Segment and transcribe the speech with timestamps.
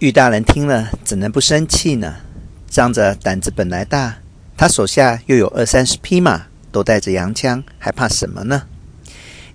[0.00, 2.16] 玉大人听了，怎能不生气呢？
[2.70, 4.16] 仗着胆子本来大，
[4.56, 8.62] 他手下又有二三十匹马，都带着洋枪，还怕什么呢？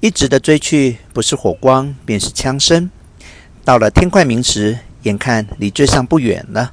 [0.00, 2.90] 一直的追去，不是火光，便是枪声。
[3.64, 6.72] 到了天快明时，眼看离最上不远了。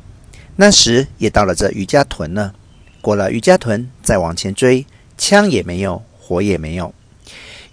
[0.58, 2.54] 那时也到了这余家屯了。
[3.00, 4.86] 过了余家屯，再往前追，
[5.18, 6.94] 枪也没有，火也没有。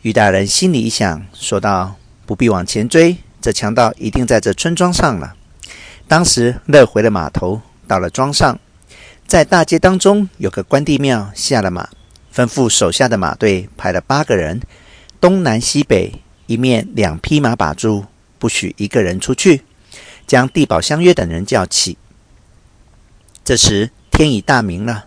[0.03, 5.35] 玉大人心里一想，说道：“不必往前追，这强盗一定在这村庄上了。”
[6.09, 8.59] 当时乐回了码头，到了庄上，
[9.27, 11.91] 在大街当中有个关帝庙，下了马，
[12.35, 14.63] 吩咐手下的马队派了八个人，
[15.21, 16.15] 东南西北
[16.47, 18.07] 一面两匹马把住，
[18.39, 19.65] 不许一个人出去，
[20.27, 21.99] 将地保、相约等人叫起。
[23.45, 25.05] 这时天已大明了，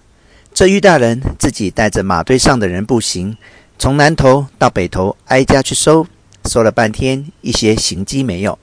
[0.54, 3.36] 这玉大人自己带着马队上的人步行。
[3.80, 6.06] 从南头到北头，挨家去搜，
[6.46, 8.60] 搜了半天，一些行迹没有。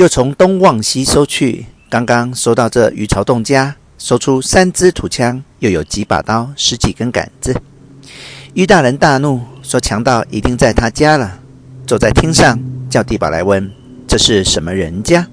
[0.00, 7.54] 又从东往西搜去，刚刚搜到这余朝栋家，搜出三支土枪，又有几把刀，十几根杆子。
[8.54, 11.40] 于大人大怒，说：“强盗一定在他家了。”
[11.86, 13.70] 坐在厅上，叫地保来问
[14.08, 15.28] ：“这是什么人家？”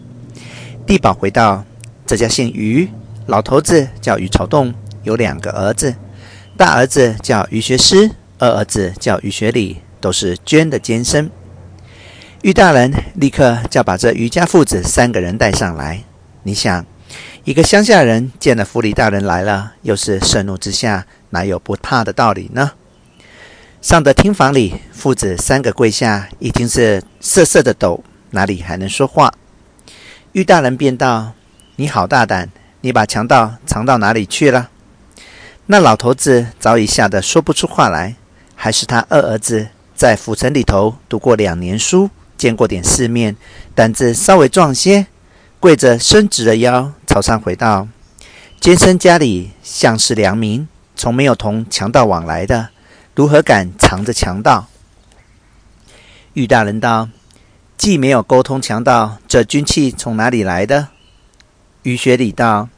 [0.86, 1.64] 地保回道
[2.06, 2.90] ：“这家姓余，
[3.28, 5.96] 老头子叫余朝栋，有两个儿子，
[6.58, 11.30] 大儿子叫余学师。”二儿子叫余学礼，都是捐的监生。
[12.44, 16.04] 玉大人立刻叫把这余家父子三个人带上来。
[16.44, 16.86] 你想，
[17.44, 22.74] 一个乡下人见了府里大人来了，又是盛怒之下，哪有不怕的道理呢？
[23.82, 29.34] 上得厅房里，父子三个跪下，已经是瑟瑟的抖，哪里还能说话？
[30.34, 31.34] 玉大人便道
[31.78, 32.50] ：“你好大胆，
[32.82, 34.70] 你把强盗藏到哪里去了？”
[35.66, 38.16] 那老头子早已吓得说不出话来。
[38.60, 43.36] 还是他二儿子在府城里头读过两年书，见过点世面，
[43.74, 45.08] 胆子稍微壮些，
[45.60, 47.88] 跪着伸直了腰，朝上回道
[48.62, 52.70] ：“监生家里向是良民，从没有同强盗往来的，
[53.16, 54.68] 如何敢藏着强盗？”
[56.34, 57.10] 玉大人道
[57.78, 60.90] ：“既没有沟通强盗，这军器从哪里来的？”
[61.82, 62.70] 余学礼道：“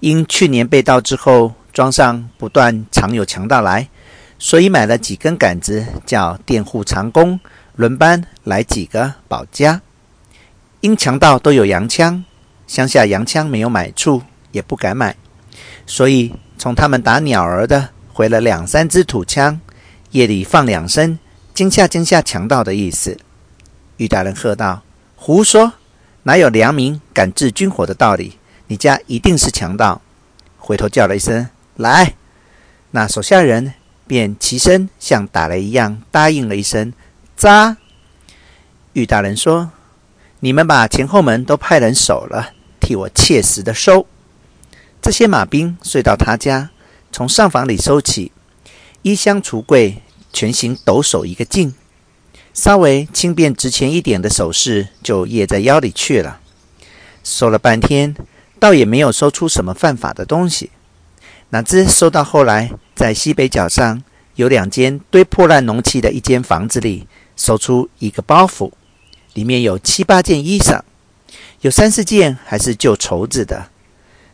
[0.00, 3.88] 因去年被盗之后，庄上不断常有强盗来。”
[4.38, 7.40] 所以买了几根杆子，叫佃户长工
[7.76, 9.82] 轮班来几个保家。
[10.80, 12.24] 因强盗都有洋枪，
[12.66, 15.14] 乡下洋枪没有买处，也不敢买，
[15.86, 19.60] 所以从他们打鸟儿的回了两三支土枪，
[20.10, 21.18] 夜里放两声，
[21.52, 23.18] 惊吓惊吓强盗的意思。
[23.98, 24.82] 玉大人喝道
[25.14, 25.74] ：“胡说！
[26.22, 28.38] 哪有良民敢置军火的道理？
[28.68, 30.00] 你家一定是强盗！”
[30.58, 32.14] 回头叫了一声：“来！”
[32.92, 33.74] 那手下人。
[34.08, 36.92] 便齐声像打雷一样答应了一声
[37.36, 37.76] ：“扎。”
[38.94, 39.70] 玉大人说
[40.40, 44.06] ：“你们把前后门都派人守了，替我切实的收。”
[45.02, 46.70] 这些马兵遂到他家，
[47.12, 48.32] 从上房里收起，
[49.02, 50.02] 衣箱橱柜
[50.32, 51.74] 全行抖擞一个劲，
[52.52, 56.40] 稍微轻便值钱一点的首饰就掖在腰里去了。
[57.22, 58.16] 收了半天，
[58.58, 60.70] 倒也没有收出什么犯法的东西。
[61.50, 64.02] 哪知收到后来，在西北角上
[64.34, 68.72] 有两间堆破烂农器的一间房子里，搜出一个包袱，
[69.34, 70.80] 里面有七八件衣裳，
[71.60, 73.68] 有三四件还是旧绸子的。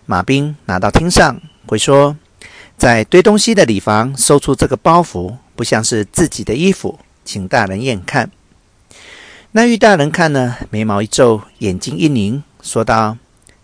[0.06, 2.16] 马兵拿到厅上，回说
[2.78, 8.30] 在堆东西的里房搜出这个包袱，不像是自己的衣服，请大人验看。
[9.52, 13.18] 那玉大人看了，眉毛一皱，眼睛一凝，说道：“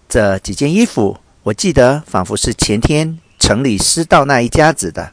[0.09, 5.12] 这几件衣服，我记得仿佛是前天。”城里失盗那一家子的，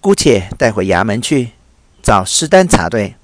[0.00, 1.52] 姑且带回衙门去，
[2.02, 3.14] 找尸单查对。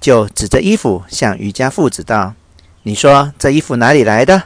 [0.00, 2.34] 就指着衣服向余家父子道
[2.84, 4.44] ：“你说这衣服哪里来的？”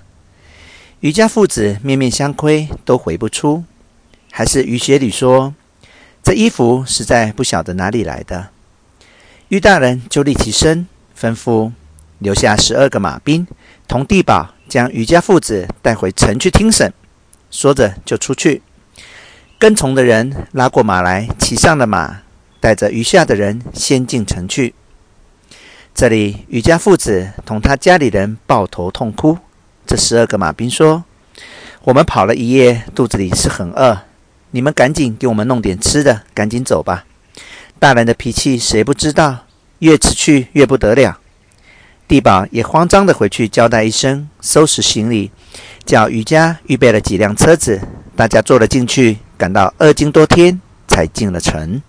[1.00, 3.64] 余家父子面面相窥，都回不出。
[4.32, 5.54] 还是余学礼说
[6.24, 8.48] ：“这衣服实在不晓得哪里来的。”
[9.48, 11.70] 余大人就立起身，吩咐
[12.18, 13.46] 留下十二个马兵，
[13.86, 16.92] 同地保将余家父子带回城去听审。
[17.50, 18.62] 说着就出去。
[19.58, 22.22] 跟从的人拉过马来，骑上了马，
[22.58, 24.74] 带着余下的人先进城去。
[26.04, 29.38] 这里余家父子同他家里人抱头痛哭。
[29.86, 31.02] 这十二个马兵说
[31.84, 34.02] ：“我们跑了一夜，肚子里是很饿，
[34.50, 37.06] 你们赶紧给我们弄点吃的，赶紧走吧。
[37.78, 39.46] 大人的脾气谁不知道？
[39.78, 41.18] 越迟去越不得了。”
[42.06, 45.30] 地保也慌张地回去交代一声，收拾行李，
[45.86, 47.80] 叫余家预备了几辆车子，
[48.14, 49.16] 大家坐了进去。
[49.38, 51.80] 赶到二经多天，才进了城。